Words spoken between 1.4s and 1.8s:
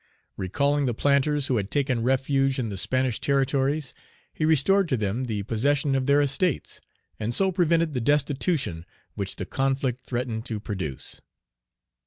who had